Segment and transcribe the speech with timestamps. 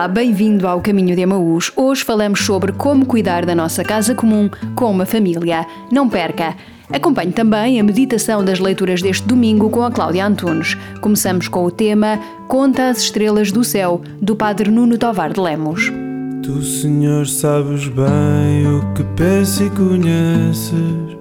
[0.00, 1.70] Olá, bem-vindo ao Caminho de Emaús.
[1.76, 5.66] Hoje falamos sobre como cuidar da nossa casa comum com uma família.
[5.92, 6.56] Não perca!
[6.90, 10.74] Acompanhe também a meditação das leituras deste domingo com a Cláudia Antunes.
[11.02, 15.92] Começamos com o tema Conta as Estrelas do Céu, do Padre Nuno Tovar de Lemos.
[16.42, 21.20] Tu, Senhor, sabes bem o que penso e conheces.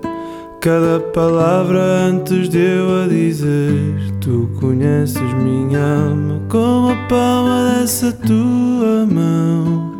[0.61, 8.11] Cada palavra antes de eu a dizer, tu conheces minha alma como a palma dessa
[8.11, 9.91] tua mão.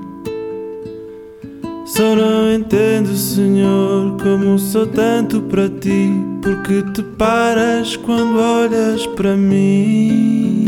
[1.84, 6.12] Só não entendo, Senhor, como sou tanto para ti,
[6.44, 10.66] porque te paras quando olhas para mim.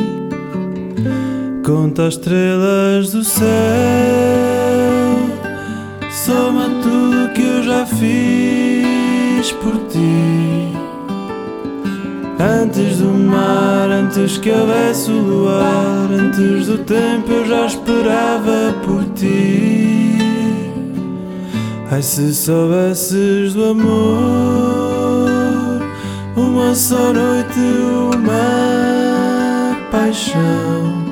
[1.63, 3.45] Conta as estrelas do céu,
[6.09, 10.80] soma tudo que eu já fiz por ti.
[12.41, 19.03] Antes do mar, antes que houvesse o luar, antes do tempo eu já esperava por
[19.13, 20.17] ti.
[21.91, 25.29] Ai, se soubesses do amor,
[26.35, 27.59] uma só noite,
[28.15, 31.05] uma paixão.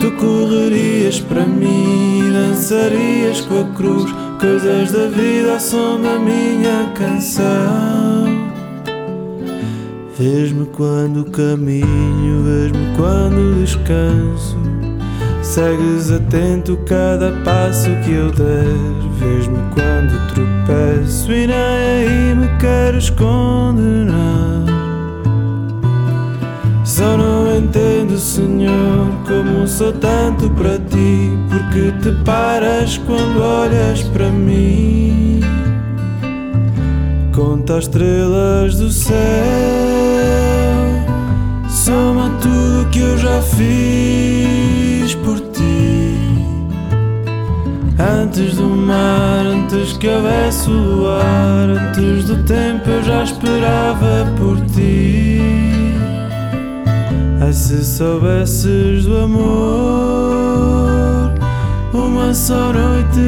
[0.00, 6.90] Tu correrias para mim, dançarias com a cruz, coisas da vida ao som da minha
[6.96, 8.41] canção.
[10.18, 14.58] Vês-me quando caminho, vês-me quando descanso.
[15.42, 18.64] Segues atento cada passo que eu der.
[19.18, 24.52] Vês-me quando tropeço e nem aí me queres condenar.
[26.84, 34.28] Só não entendo, Senhor, como sou tanto para ti, porque te paras quando olhas para
[34.28, 35.40] mim.
[37.32, 39.14] Conta as estrelas do céu,
[41.82, 46.16] soma tudo que eu já fiz por ti.
[47.98, 54.60] Antes do mar, antes que houvesse o luar, antes do tempo eu já esperava por
[54.66, 55.40] ti.
[57.40, 59.42] Ai, se soubesses do amor,
[61.92, 63.18] uma só noite,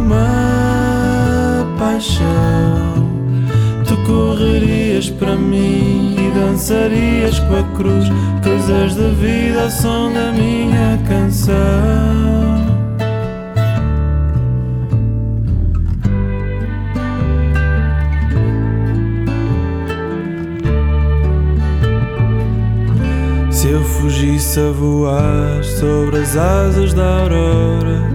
[0.00, 3.05] uma paixão.
[4.06, 8.06] Correrias para mim e dançarias com a cruz,
[8.40, 11.56] coisas da vida ao som da minha canção.
[23.50, 28.08] Se eu fugisse a voar sobre as asas da aurora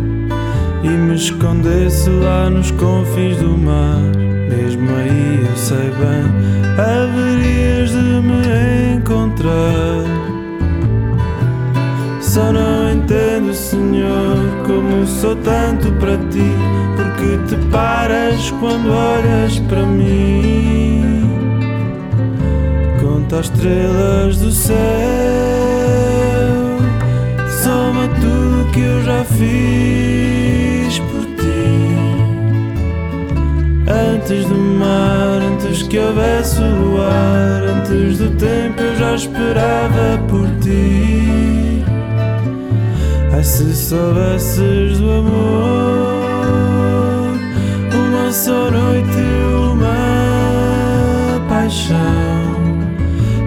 [0.84, 6.25] e me escondesse lá nos confins do mar, mesmo aí eu sei bem,
[6.78, 10.03] haverias de me encontrar.
[12.19, 16.51] Só não entendo, Senhor, como sou tanto para ti,
[16.95, 21.29] porque te paras quando olhas para mim.
[23.01, 24.78] Conta as estrelas do céu,
[27.63, 30.31] soma tudo que eu já fiz
[34.22, 40.48] Antes do mar, antes que houvesse o luar, antes do tempo eu já esperava por
[40.59, 41.84] ti.
[43.34, 45.32] Ai, se soubesses do amor,
[47.96, 49.18] uma só noite,
[49.74, 51.98] uma paixão.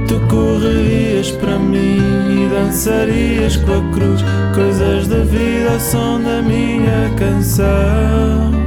[0.09, 6.43] Tu correrias para mim e dançarias com a cruz, coisas da vida ao som da
[6.43, 8.64] minha canção.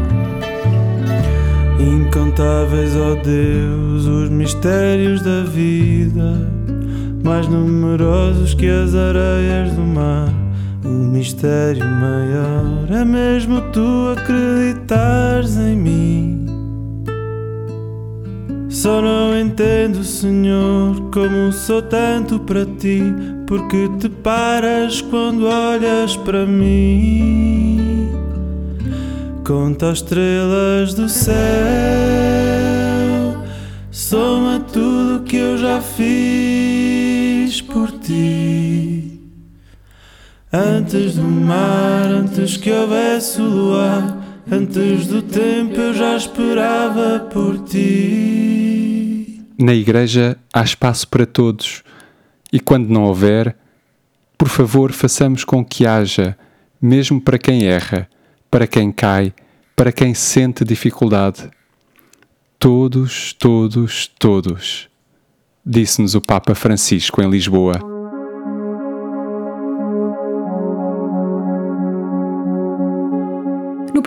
[2.37, 6.47] Incontáveis, ó Deus, os mistérios da vida,
[7.23, 10.31] mais numerosos que as areias do mar.
[10.85, 16.45] O mistério maior é mesmo tu acreditares em mim.
[18.69, 23.01] Só não entendo, Senhor, como sou tanto para ti,
[23.47, 27.87] porque te paras quando olhas para mim.
[29.47, 31.33] Conta as estrelas do céu,
[33.89, 39.21] soma tudo que eu já fiz por ti.
[40.51, 47.57] Antes do mar, antes que houvesse o luar, antes do tempo eu já esperava por
[47.59, 49.45] ti.
[49.57, 51.83] Na igreja há espaço para todos
[52.51, 53.55] e quando não houver,
[54.38, 56.38] por favor, façamos com que haja,
[56.81, 58.09] mesmo para quem erra,
[58.49, 59.33] para quem cai,
[59.75, 61.49] para quem sente dificuldade.
[62.59, 64.89] Todos, todos, todos,
[65.65, 67.96] disse-nos o Papa Francisco em Lisboa.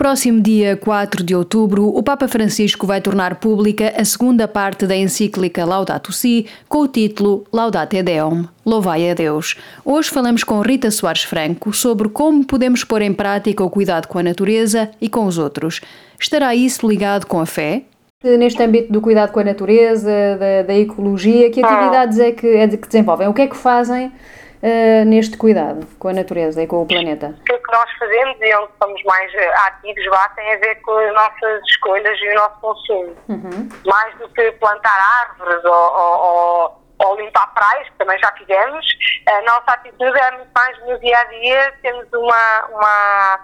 [0.01, 4.95] Próximo dia 4 de outubro, o Papa Francisco vai tornar pública a segunda parte da
[4.95, 9.55] encíclica Laudato Si, com o título Laudate Deum, Louvai a Deus.
[9.85, 14.17] Hoje falamos com Rita Soares Franco sobre como podemos pôr em prática o cuidado com
[14.17, 15.81] a natureza e com os outros.
[16.19, 17.83] Estará isso ligado com a fé?
[18.23, 20.09] Neste âmbito do cuidado com a natureza,
[20.39, 23.27] da, da ecologia, que atividades é que, é de que desenvolvem?
[23.27, 24.11] O que é que fazem
[24.61, 27.35] uh, neste cuidado com a natureza e com o planeta?
[27.39, 30.91] O que nós fazemos e onde somos mais eh, ativos lá tem a ver com
[30.91, 33.15] as nossas escolhas e o nosso consumo.
[33.29, 33.69] Uhum.
[33.85, 36.80] Mais do que plantar árvores ou, ou, ou,
[37.15, 38.85] limpar praias, que também já fizemos,
[39.27, 43.39] a nossa atitude é muito mais no dia a dia, temos uma, uma,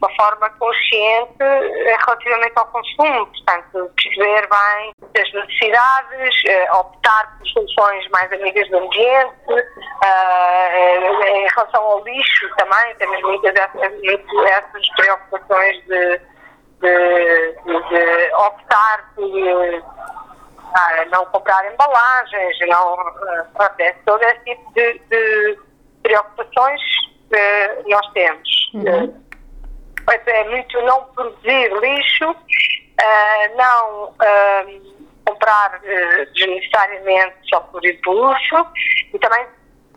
[0.00, 6.34] uma forma consciente eh, relativamente ao consumo, portanto, perceber bem as necessidades,
[6.72, 9.34] optar por soluções mais amigas do ambiente,
[10.00, 16.20] Uh, em relação ao lixo também, temos muitas dessas, essas preocupações de,
[16.80, 19.28] de, de optar por
[20.70, 23.46] uh, não comprar embalagens, não, uh,
[24.06, 25.58] todo esse tipo de, de
[26.02, 26.80] preocupações
[27.28, 28.70] que nós temos.
[28.74, 29.24] Uhum.
[30.26, 32.36] é muito não produzir lixo,
[33.56, 34.14] não
[35.24, 35.80] comprar
[36.34, 38.66] desnecessariamente só por impulso
[39.12, 39.46] e também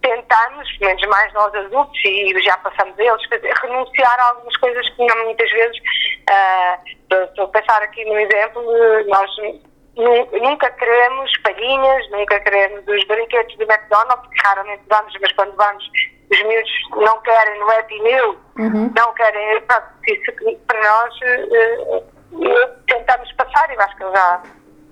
[0.01, 3.21] tentamos, pelo menos mais nós adultos, e já passamos eles,
[3.61, 5.77] renunciar a algumas coisas que muitas vezes,
[7.09, 8.63] estou a pensar aqui no exemplo,
[9.07, 9.31] nós
[9.95, 15.83] nunca queremos palhinhas, nunca queremos os brinquedos do McDonald's, que raramente vamos, mas quando vamos,
[16.31, 18.91] os miúdos não querem no Happy Meal, uhum.
[18.95, 20.31] não querem, pronto, isso
[20.67, 24.41] para nós uh, tentamos passar e acho que já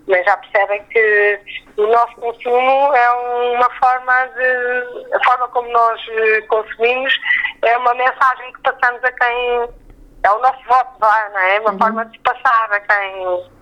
[0.07, 1.39] mas já percebem que
[1.77, 3.12] o nosso consumo é
[3.56, 5.15] uma forma de.
[5.15, 6.01] a forma como nós
[6.50, 7.13] consumimos
[7.62, 9.69] é uma mensagem que passamos a quem.
[10.24, 11.56] é o nosso voto, não é?
[11.56, 11.77] É uma uhum.
[11.77, 13.60] forma de passar a quem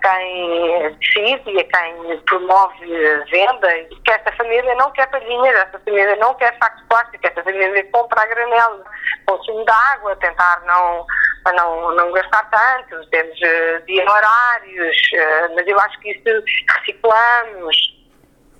[0.00, 2.86] quem decide e a quem promove
[3.30, 3.68] venda,
[4.04, 7.84] que esta família não quer palhinhas, esta família não quer sacos de plástico, esta família
[7.92, 8.84] compra a granela,
[9.26, 11.06] consumo de água, tentar não
[11.54, 16.44] não, não gastar tanto, temos uh, dia horários, uh, mas eu acho que isso
[16.76, 17.76] reciclamos,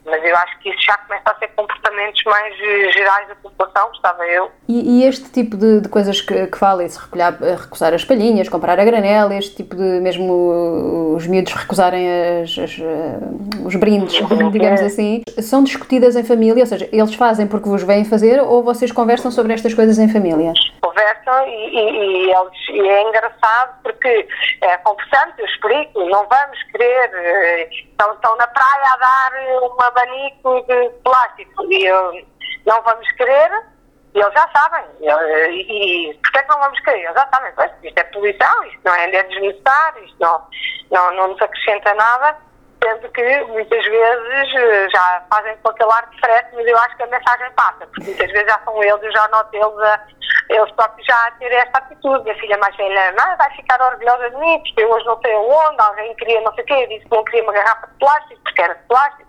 [0.04, 3.88] mas eu acho que isso já começa a ser comportamentos mais uh, gerais da população,
[3.88, 4.50] gostava eu.
[4.68, 8.48] E, e este tipo de, de, coisas que, que fala, esse recolher, recusar as palhinhas,
[8.48, 12.78] comprar a granela, este tipo de, mesmo os miúdos recusarem as, as,
[13.64, 14.14] os brindes,
[14.52, 18.62] digamos assim, são discutidas em família, ou seja, eles fazem porque vos vêm fazer ou
[18.62, 20.52] vocês conversam sobre estas coisas em família?
[20.80, 24.28] conversam e, e, e, eles, é engraçado porque
[24.60, 29.82] é, conversamos, eu explico, não vamos querer, eh, estão, estão na praia a dar um
[29.82, 32.12] abanico de plástico e eu,
[32.66, 33.50] não vamos querer,
[34.14, 34.84] e eles já sabem.
[35.00, 37.04] E, e porquê é que não vamos querer?
[37.04, 40.46] Eles já sabem, pois, isto é poluição, isto não é, é desnecessário, isto não,
[40.90, 42.36] não, não nos acrescenta nada
[42.82, 47.02] sendo que muitas vezes eh, já fazem com aquele ar diferente, mas eu acho que
[47.02, 50.06] a mensagem passa, porque muitas vezes já são eles, eu já noto eles, a,
[50.48, 52.24] eles próprios já a ter esta atitude.
[52.24, 55.34] Minha filha mais velha, não, vai ficar orgulhosa de mim, porque eu hoje não sei
[55.34, 58.40] onde, alguém queria não sei o quê, disse que não queria uma garrafa de plástico,
[58.42, 59.28] porque era de plástico.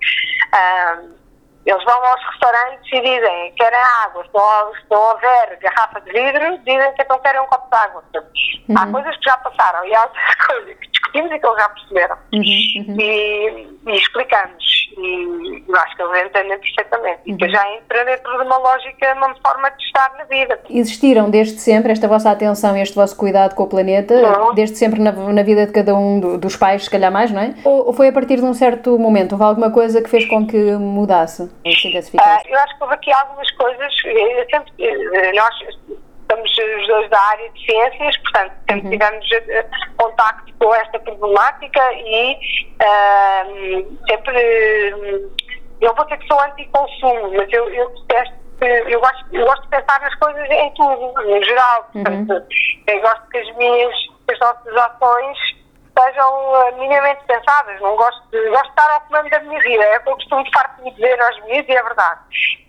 [0.53, 1.20] Um,
[1.65, 6.93] eles vão aos restaurantes e dizem querem água, se não, houver garrafa de vidro, dizem
[6.93, 8.03] que então querem um copo de água.
[8.15, 8.77] Uhum.
[8.77, 11.69] Há coisas que já passaram e há outras coisas que discutimos e que eles já
[11.69, 12.17] perceberam.
[12.33, 12.41] Uhum.
[12.41, 12.99] Uhum.
[12.99, 14.80] E, e, explicamos.
[14.98, 17.21] E eu acho que eles entendem perfeitamente.
[17.25, 17.50] E uhum.
[17.50, 20.60] já entra dentro de uma lógica, uma forma de estar na vida.
[20.69, 24.53] Existiram desde sempre esta vossa atenção e este vosso cuidado com o planeta, uhum.
[24.53, 27.41] desde sempre na, na, vida de cada um do, dos pais, se calhar mais, não
[27.41, 27.55] é?
[27.63, 29.33] Ou, ou foi a partir de um certo momento?
[29.33, 31.43] Houve alguma coisa que fez com que mudasse?
[31.43, 33.91] Uh, eu acho que houve aqui algumas coisas.
[34.01, 35.55] Sempre, eh, nós
[36.31, 38.91] estamos os dois da área de ciências, portanto, sempre uhum.
[38.91, 42.33] tivemos uh, contacto com esta problemática e
[42.81, 45.25] uh, sempre.
[45.81, 49.69] eu vou ter que sou anti-consumo, mas eu, eu detesto eu gosto, eu gosto de
[49.69, 51.89] pensar nas coisas em tudo, no geral.
[51.95, 52.03] Uhum.
[52.03, 52.83] Portanto, uhum.
[52.88, 53.93] eu gosto que as minhas,
[54.31, 55.38] as nossas ações
[56.01, 57.79] sejam uh, minimamente pensadas.
[57.81, 59.84] Não gosto de, gosto de estar ao comando da minha vida.
[59.84, 62.20] É o que eu costumo farto de dizer aos meus e é verdade.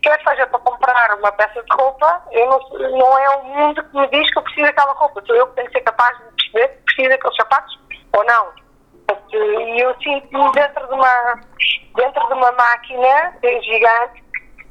[0.03, 2.59] Quer seja para comprar uma peça de roupa, eu não,
[2.91, 5.23] não é o mundo que me diz que eu preciso daquela roupa.
[5.27, 7.79] Sou eu que tenho que ser capaz de perceber que preciso daqueles sapatos
[8.13, 8.53] ou não.
[9.33, 11.41] E eu sinto-me dentro de uma,
[11.97, 14.22] dentro de uma máquina gigante que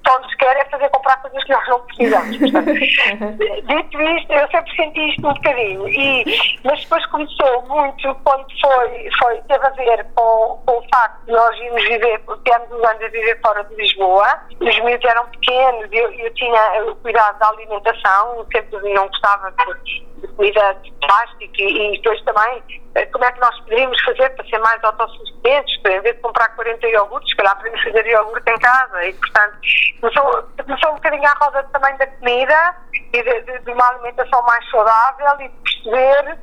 [0.08, 2.38] só nos quer é fazer comprar coisas que nós não precisamos.
[2.38, 2.74] Portanto,
[3.68, 5.88] dito isto, eu sempre senti isto um bocadinho.
[5.88, 11.26] E, mas depois começou muito quando foi, foi teve a ver com, com o facto
[11.26, 14.28] de nós irmos viver, temos uns anos a viver fora de Lisboa,
[14.60, 20.06] os miúdos eram pequenos, eu, eu tinha o cuidado da alimentação, sempre não gostava de,
[20.22, 22.81] de comida de plástico e, e depois também
[23.12, 26.88] como é que nós poderíamos fazer para ser mais autossuficientes, em vez de comprar 40
[26.88, 29.06] iogurtes, se calhar podemos fazer iogurte em casa.
[29.06, 29.58] E, portanto,
[30.02, 32.76] começou, começou um bocadinho à roda também da comida
[33.14, 36.38] e de, de, de uma alimentação mais saudável e de perceber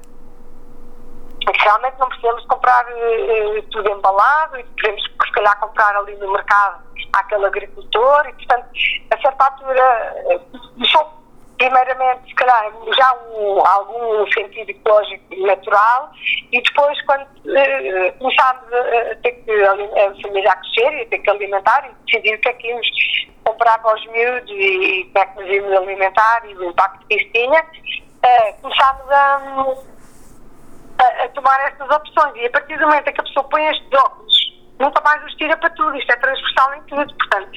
[1.41, 6.33] que realmente não precisamos comprar uh, tudo embalado e podemos, se calhar, comprar ali no
[6.33, 8.69] mercado aquele agricultor e, portanto,
[9.11, 10.79] a certa altura, uh,
[11.59, 16.11] primeiramente, se calhar, já um, algum sentido ecológico natural
[16.53, 21.19] e depois, quando uh, começámos a, ter que, a família a crescer e a ter
[21.19, 22.87] que alimentar e decidir o que é que íamos
[23.45, 27.07] comprar para os miúdos e, e como é que nos íamos alimentar e o impacto
[27.07, 29.75] que isso tinha, uh, começámos a,
[30.99, 32.37] a, a, tomar estas opções.
[32.37, 34.38] E a partir do momento em que a pessoa põe estes óculos
[34.79, 37.51] nunca mais os tira para tudo, isto é transversal em tudo, portanto,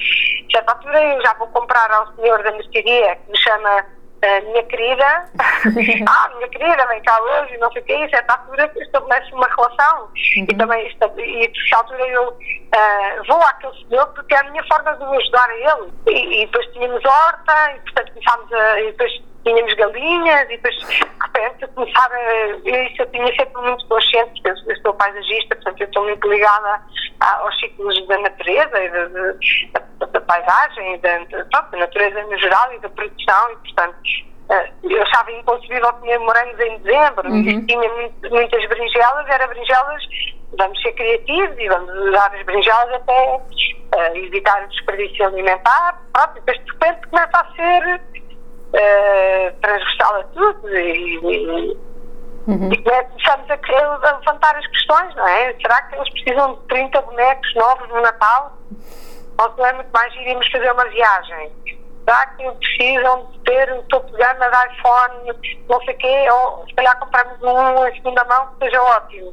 [0.50, 4.62] certa altura eu já vou comprar ao senhor da mercearia que me chama uh, minha
[4.64, 5.24] querida,
[6.08, 9.46] ah, minha querida, vem cá hoje, não sei o que, e certa altura estabelece uma
[9.46, 10.02] relação.
[10.36, 10.46] Uhum.
[10.50, 14.64] e também, e a certa altura eu uh, vou àquele senhor porque é a minha
[14.64, 18.80] forma de o ajudar a ele, e, e depois tínhamos horta, e portanto começámos a,
[18.80, 20.86] e depois tínhamos galinhas e depois de
[21.20, 22.52] repente começar a.
[22.64, 26.28] Isso eu tinha sempre muito consciente, porque eu, eu sou paisagista, portanto eu estou muito
[26.28, 26.80] ligada
[27.20, 32.72] aos ciclos da natureza e da, da, da paisagem, da, da, da natureza no geral
[32.74, 33.96] e da produção e portanto
[34.50, 37.66] eh, eu achava inconcebível comer morangos em dezembro uhum.
[37.66, 40.02] tinha muito, muitas berinjelas, era berinjelas,
[40.58, 46.38] vamos ser criativos e vamos usar as berinjelas até uh, evitar o desperdício alimentar, pronto,
[46.38, 48.00] e depois de repente começa a ser
[48.72, 51.76] uh, transversal a tudo e, e,
[52.46, 52.72] uhum.
[52.72, 55.54] e começamos a, a, levantar as questões, não é?
[55.60, 58.56] Será que eles precisam de 30 bonecos novos no Natal?
[59.38, 61.52] Ou não é muito mais iríamos fazer uma viagem?
[62.04, 65.38] Será que precisam de ter o topo de gama de iPhone,
[65.68, 69.28] não sei o quê, ou se calhar comprarmos um em segunda mão que seja ótimo?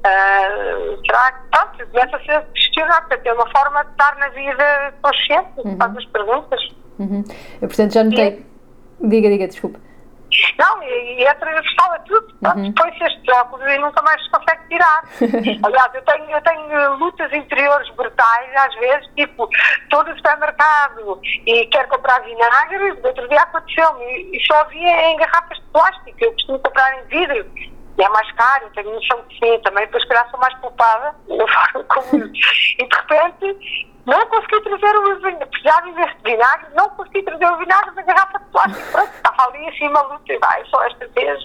[0.00, 4.94] Uh, será que, pronto, começa-se a questionar, para ter uma forma de estar na vida
[5.02, 5.76] consciente, uhum.
[5.76, 6.68] faz as perguntas.
[6.98, 7.24] Uhum.
[7.60, 8.46] Eu, portanto, já notei,
[9.02, 9.80] Diga, diga, desculpa.
[10.58, 12.34] Não, e, e é transversal a tudo.
[12.44, 12.72] Uhum.
[12.72, 15.02] Põe-se estes óculos e nunca mais se consegue tirar.
[15.64, 19.48] Aliás, eu tenho, eu tenho lutas interiores brutais, às vezes, tipo,
[19.82, 25.58] estou no supermercado e quero comprar vinagre, outro dia aconteceu-me e só havia em garrafas
[25.58, 26.16] de plástico.
[26.20, 27.46] Eu costumo comprar em vidro
[27.98, 31.14] e é mais caro, tenho noção que sim, também depois, se calhar, sou mais poupada
[31.28, 32.24] da forma como.
[32.24, 35.92] e de repente não consegui trazer o vinagre, precisava de
[36.24, 38.92] vinagre, não consegui trazer o vinagre da garrafa de plástico.
[38.92, 41.44] Pronto, estava ali assim maluca e vai, só esta vez.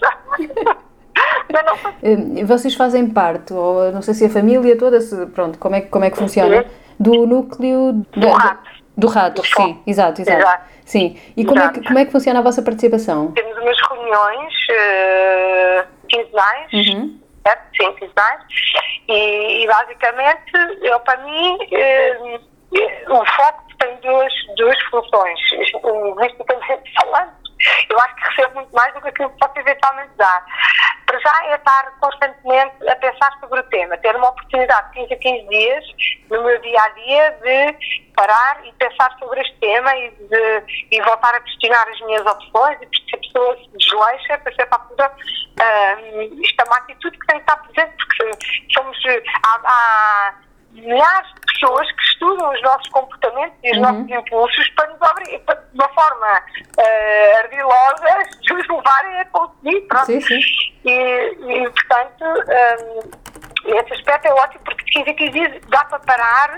[2.02, 5.80] Hum, vocês fazem parte, ou não sei se a família toda, se, pronto, como é,
[5.80, 6.66] como é que funciona?
[6.98, 8.70] Do núcleo do, do rato.
[8.96, 10.64] Do rato, do sim, exato, exato, exato.
[10.84, 11.18] Sim.
[11.36, 13.32] E como é, que, como é que funciona a vossa participação?
[13.32, 17.20] Temos umas reuniões uh, quinzenais, uhum.
[17.46, 17.62] certo?
[17.76, 18.42] Sim, quinzenais.
[19.08, 21.58] E, e basicamente, eu para mim.
[21.62, 25.38] Uh, o foco tem duas, duas funções,
[25.84, 27.46] linguisticamente falando.
[27.88, 30.44] Eu acho que recebo muito mais do que aquilo que posso eventualmente dar.
[31.06, 35.14] Para já é estar constantemente a pensar sobre o tema, ter uma oportunidade de 15
[35.14, 35.84] a 15 dias
[36.30, 41.00] no meu dia a dia de parar e pensar sobre este tema e, de, e
[41.02, 45.12] voltar a questionar as minhas opções e se a pessoa se desleixa, para ser altura,
[45.12, 48.98] uh, isto é uma atitude que tem que estar presente, porque somos.
[49.64, 50.34] Há
[50.80, 53.82] milhares de pessoas que estudam os nossos comportamentos e os uhum.
[53.82, 56.42] nossos impulsos para nos abrir, para, de uma forma
[56.78, 59.80] uh, ardilosa, nos levarem a conseguir.
[59.82, 60.06] Pronto.
[60.06, 60.40] Sim, sim.
[60.84, 65.84] E, e, portanto, um, esse aspecto é ótimo porque de 15 a 15 dias dá
[65.86, 66.56] para parar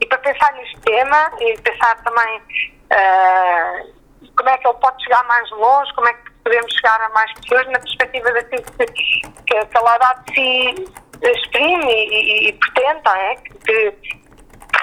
[0.00, 4.00] e para pensar neste tema e pensar também uh,
[4.36, 7.32] como é que ele pode chegar mais longe, como é que podemos chegar a mais
[7.34, 13.08] pessoas na perspectiva daquilo que, que, que a Laudade se exprime e, e, e pretende,
[13.08, 13.34] é?
[13.36, 14.20] Que, que,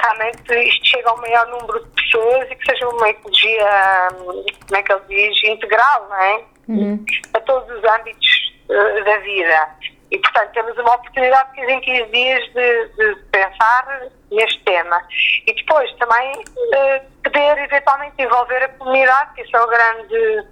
[0.01, 4.83] realmente isto chegue ao maior número de pessoas e que seja uma ecologia, como é
[4.83, 6.43] que ele diz, integral, não é?
[6.67, 7.05] Uhum.
[7.33, 9.69] A todos os âmbitos uh, da vida.
[10.11, 15.01] E, portanto, temos uma oportunidade de 15 em 15 dias de, de pensar neste tema.
[15.45, 20.47] E depois também uh, poder eventualmente envolver a comunidade, que isso é o grande,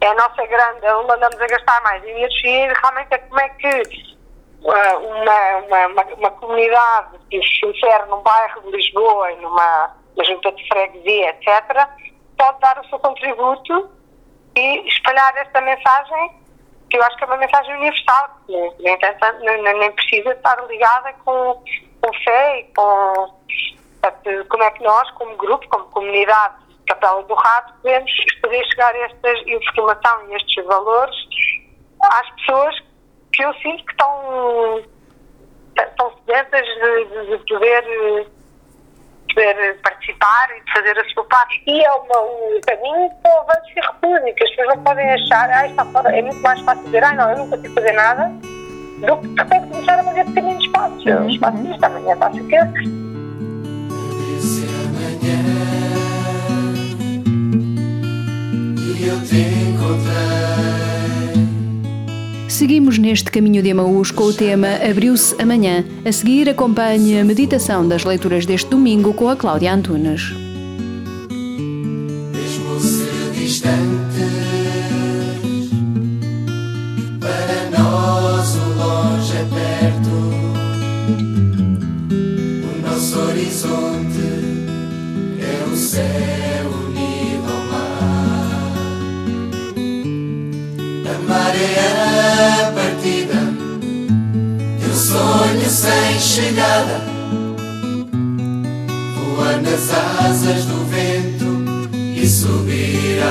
[0.00, 3.82] é a nossa grande, onde andamos a gastar mais energia, realmente é como é que
[4.62, 10.52] uma, uma, uma, uma comunidade que se insere num bairro de Lisboa numa, uma junta
[10.52, 11.88] de freguesia, etc.,
[12.36, 13.90] pode dar o seu contributo
[14.56, 16.30] e espalhar esta mensagem,
[16.88, 18.52] que eu acho que é uma mensagem universal, que
[18.82, 21.62] nem, nem, nem precisa estar ligada com,
[22.02, 23.40] com fé e com.
[24.48, 26.54] Como é que nós, como grupo, como comunidade
[26.86, 31.16] Capela do Rato, podemos poder chegar a esta informação e estes valores
[32.02, 32.89] às pessoas
[33.32, 34.82] que eu sinto que estão,
[35.78, 38.30] estão sedentas de, de, de poder
[39.34, 41.62] poder participar e de fazer a sua parte.
[41.66, 44.44] E é uma, um caminho para o avanço e república.
[44.44, 47.30] As pessoas não podem achar, ah, está fora, é muito mais fácil dizer, ah, não,
[47.30, 48.28] eu não consigo fazer nada,
[49.06, 51.06] do que de repente começar a fazer pequeninos passos.
[51.06, 51.24] Uhum.
[51.24, 53.10] Um espaço disto, amanhã faço aquilo.
[59.02, 60.79] eu te encontrei.
[62.50, 65.84] Seguimos neste caminho de Emaús com o tema Abriu-se Amanhã.
[66.04, 70.49] A seguir, acompanhe a meditação das leituras deste domingo com a Cláudia Antunes.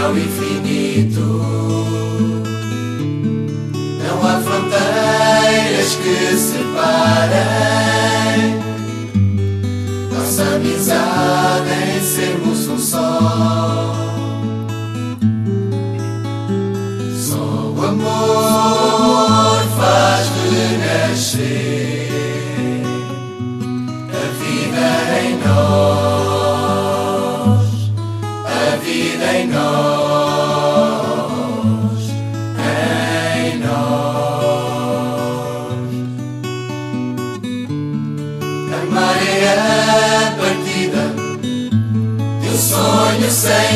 [0.09, 1.21] Ao infinito.
[4.01, 7.39] Não há fronteiras que separem
[10.11, 13.58] nossa amizade em sermos um só.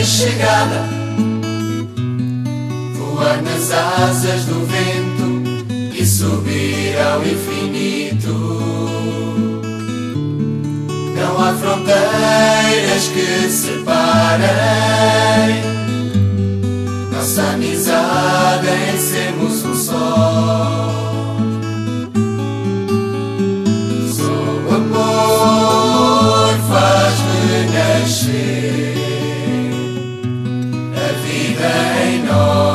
[0.03, 0.83] Chegada,
[2.93, 8.33] voar nas asas do vento e subir ao infinito.
[11.15, 14.43] Não há fronteiras que separem
[17.11, 20.89] nossa amizade em sermos um só.
[24.65, 27.15] O amor faz
[27.47, 28.42] renascer.
[32.33, 32.72] Señor.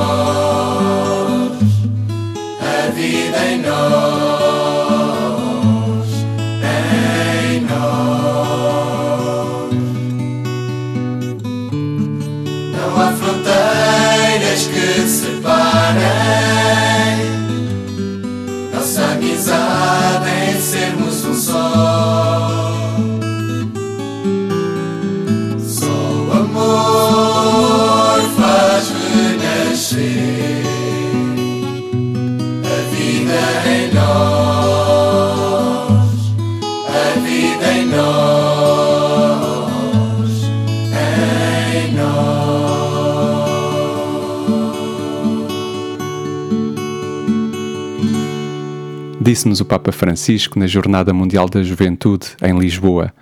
[49.29, 53.13] Disse-nos o Papa Francisco na Jornada Mundial da Juventude em Lisboa: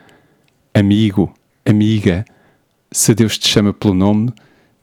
[0.73, 2.25] Amigo, amiga,
[2.93, 4.33] se Deus te chama pelo nome,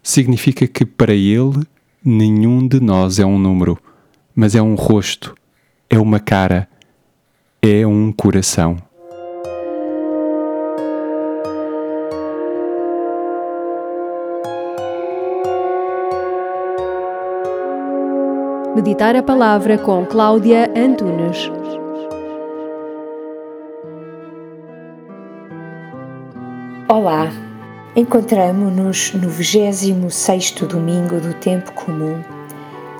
[0.03, 1.65] significa que para Ele
[2.03, 3.79] nenhum de nós é um número,
[4.35, 5.33] mas é um rosto,
[5.89, 6.67] é uma cara,
[7.61, 8.75] é um coração.
[18.75, 21.51] Meditar a Palavra com Cláudia Antunes.
[26.89, 27.31] Olá,
[27.95, 32.19] encontramo-nos no 26 domingo do Tempo Comum,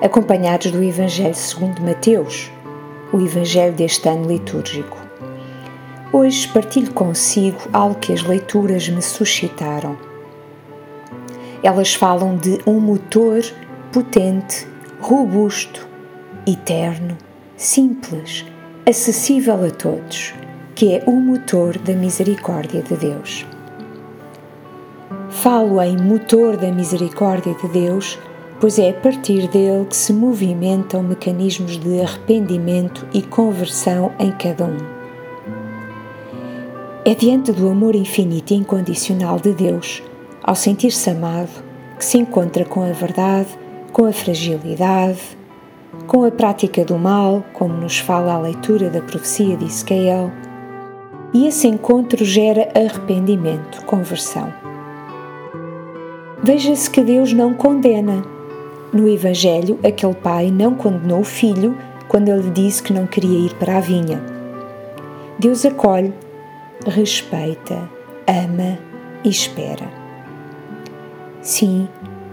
[0.00, 2.52] acompanhados do Evangelho segundo Mateus,
[3.12, 4.96] o Evangelho deste ano litúrgico.
[6.12, 9.98] Hoje partilho consigo algo que as leituras me suscitaram.
[11.64, 13.42] Elas falam de um motor
[13.92, 14.72] potente
[15.06, 15.86] robusto,
[16.46, 17.18] eterno,
[17.58, 18.42] simples,
[18.88, 20.32] acessível a todos,
[20.74, 23.46] que é o motor da misericórdia de Deus.
[25.28, 28.18] Falo em motor da misericórdia de Deus,
[28.58, 34.64] pois é a partir dele que se movimentam mecanismos de arrependimento e conversão em cada
[34.64, 34.78] um.
[37.04, 40.02] É diante do amor infinito e incondicional de Deus,
[40.42, 41.62] ao sentir-se amado,
[41.98, 43.63] que se encontra com a verdade,
[43.94, 45.20] com a fragilidade,
[46.08, 50.32] com a prática do mal, como nos fala a leitura da profecia de Iscael,
[51.32, 54.52] e esse encontro gera arrependimento, conversão.
[56.42, 58.24] Veja-se que Deus não condena.
[58.92, 61.78] No Evangelho, aquele pai não condenou o filho
[62.08, 64.20] quando ele disse que não queria ir para a vinha.
[65.38, 66.12] Deus acolhe,
[66.84, 67.88] respeita,
[68.26, 68.76] ama
[69.22, 69.88] e espera.
[71.40, 71.88] Sim,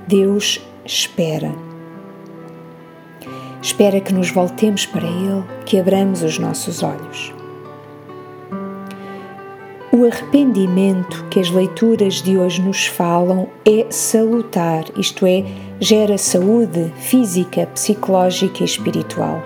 [0.07, 1.51] Deus espera.
[3.61, 7.33] Espera que nos voltemos para Ele, que abramos os nossos olhos.
[9.93, 15.43] O arrependimento que as leituras de hoje nos falam é salutar, isto é,
[15.79, 19.43] gera saúde física, psicológica e espiritual.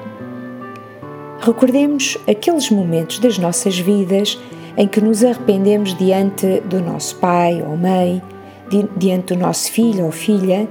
[1.40, 4.40] Recordemos aqueles momentos das nossas vidas
[4.78, 8.22] em que nos arrependemos diante do nosso pai ou mãe,
[8.96, 10.68] diante do nosso filho ou filha,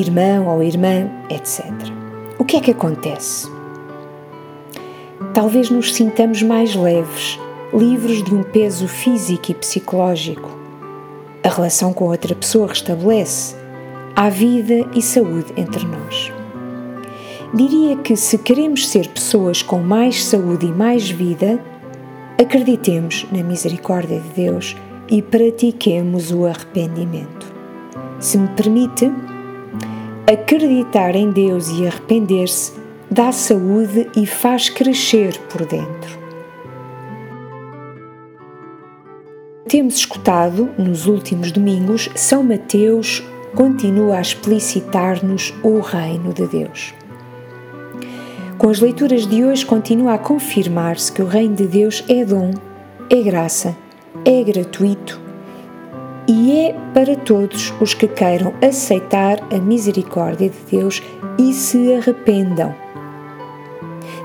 [0.00, 1.64] irmão ou irmã, etc.
[2.38, 3.48] O que é que acontece?
[5.32, 7.38] Talvez nos sintamos mais leves
[7.72, 10.48] livres de um peso físico e psicológico.
[11.42, 13.56] A relação com outra pessoa restabelece.
[14.14, 16.32] Há vida e saúde entre nós.
[17.52, 21.60] Diria que se queremos ser pessoas com mais saúde e mais vida,
[22.40, 24.76] acreditemos na misericórdia de Deus
[25.08, 27.46] e pratiquemos o arrependimento.
[28.18, 29.12] Se me permite,
[30.28, 32.72] acreditar em Deus e arrepender-se
[33.08, 36.18] dá saúde e faz crescer por dentro.
[39.68, 43.22] Temos escutado nos últimos domingos, São Mateus
[43.54, 46.92] continua a explicitar-nos o reino de Deus.
[48.58, 52.52] Com as leituras de hoje, continua a confirmar-se que o reino de Deus é dom,
[53.08, 53.76] é graça,
[54.24, 55.25] é gratuito
[56.28, 61.02] e é para todos os que queiram aceitar a misericórdia de Deus
[61.38, 62.74] e se arrependam.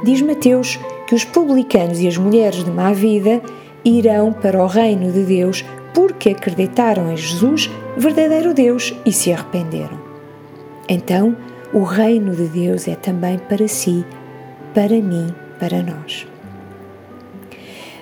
[0.03, 3.41] Diz Mateus que os publicanos e as mulheres de má vida
[3.85, 9.99] irão para o reino de Deus porque acreditaram em Jesus, verdadeiro Deus, e se arrependeram.
[10.87, 11.35] Então,
[11.73, 14.05] o reino de Deus é também para si,
[14.73, 16.27] para mim, para nós.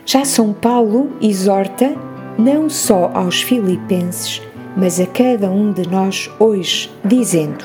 [0.06, 1.96] Já São Paulo exorta
[2.40, 4.42] não só aos filipenses,
[4.76, 7.64] mas a cada um de nós hoje, dizendo: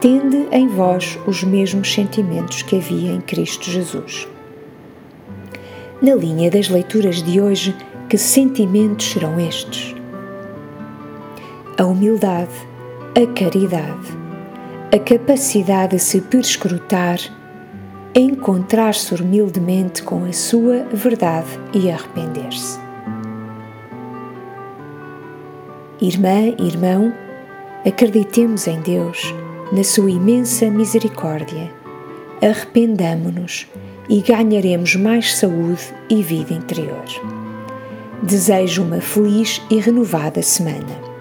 [0.00, 4.26] Tende em vós os mesmos sentimentos que havia em Cristo Jesus
[6.04, 7.74] na linha das leituras de hoje,
[8.10, 9.94] que sentimentos serão estes?
[11.78, 12.52] A humildade,
[13.14, 14.08] a caridade,
[14.92, 17.18] a capacidade de se perscrutar,
[18.14, 22.83] encontrar-se humildemente com a sua verdade e arrepender-se.
[26.02, 27.14] Irmã, irmão,
[27.86, 29.32] acreditemos em Deus,
[29.72, 31.70] na sua imensa misericórdia.
[32.42, 33.68] Arrependamo-nos
[34.08, 37.04] e ganharemos mais saúde e vida interior.
[38.20, 41.13] Desejo uma feliz e renovada semana.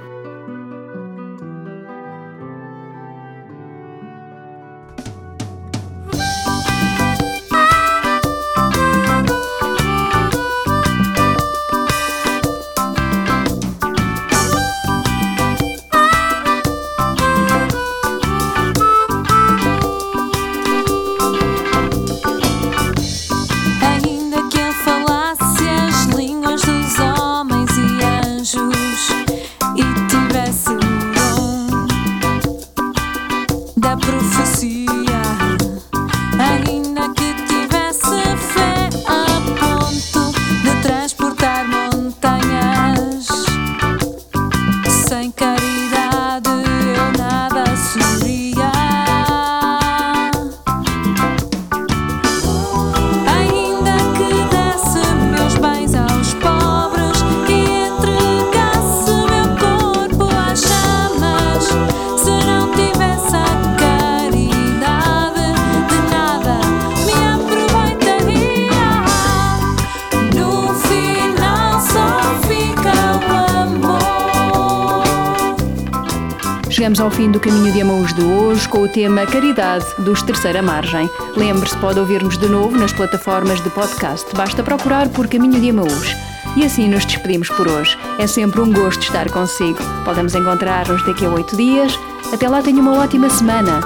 [76.84, 80.62] Chegamos ao fim do Caminho de Amaús de hoje com o tema Caridade dos Terceira
[80.62, 81.10] Margem.
[81.34, 84.28] Lembre-se, pode ouvir-nos de novo nas plataformas de podcast.
[84.36, 86.14] Basta procurar por Caminho de Amaús.
[86.58, 87.98] E assim nos despedimos por hoje.
[88.20, 89.80] É sempre um gosto estar consigo.
[90.04, 91.98] Podemos encontrar-nos daqui a oito dias.
[92.34, 93.80] Até lá, tenha uma ótima semana.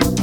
[0.00, 0.21] thank you